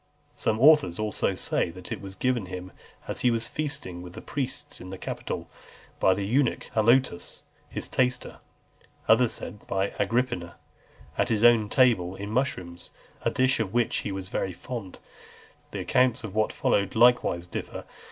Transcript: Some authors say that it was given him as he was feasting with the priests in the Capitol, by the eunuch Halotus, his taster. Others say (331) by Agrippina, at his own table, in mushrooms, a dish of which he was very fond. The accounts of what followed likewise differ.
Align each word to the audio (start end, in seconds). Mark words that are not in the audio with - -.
Some 0.35 0.59
authors 0.59 0.97
say 1.43 1.69
that 1.69 1.91
it 1.91 2.01
was 2.01 2.15
given 2.15 2.47
him 2.47 2.71
as 3.07 3.19
he 3.19 3.29
was 3.29 3.45
feasting 3.45 4.01
with 4.01 4.13
the 4.13 4.21
priests 4.23 4.81
in 4.81 4.89
the 4.89 4.97
Capitol, 4.97 5.47
by 5.99 6.15
the 6.15 6.25
eunuch 6.25 6.71
Halotus, 6.73 7.43
his 7.69 7.87
taster. 7.87 8.39
Others 9.07 9.33
say 9.33 9.51
(331) 9.67 9.67
by 9.67 10.03
Agrippina, 10.03 10.55
at 11.19 11.29
his 11.29 11.43
own 11.43 11.69
table, 11.69 12.15
in 12.15 12.31
mushrooms, 12.31 12.89
a 13.25 13.29
dish 13.29 13.59
of 13.59 13.75
which 13.75 13.97
he 13.97 14.11
was 14.11 14.27
very 14.29 14.53
fond. 14.53 14.97
The 15.69 15.81
accounts 15.81 16.23
of 16.23 16.33
what 16.33 16.51
followed 16.51 16.95
likewise 16.95 17.45
differ. 17.45 17.85